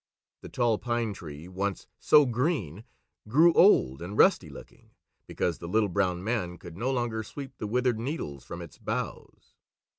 The 0.41 0.49
Tall 0.49 0.79
Pine 0.79 1.13
Tree, 1.13 1.47
once 1.47 1.85
so 1.99 2.25
green, 2.25 2.85
grew 3.27 3.53
old 3.53 4.01
and 4.01 4.17
rusty 4.17 4.49
looking, 4.49 4.89
because 5.27 5.59
the 5.59 5.67
Little 5.69 5.89
Brown 5.89 6.23
Man 6.23 6.57
could 6.57 6.75
no 6.75 6.89
longer 6.89 7.21
sweep 7.21 7.59
the 7.59 7.67
withered 7.67 7.99
needles 7.99 8.43
from 8.43 8.63
its 8.63 8.79
boughs. 8.79 9.53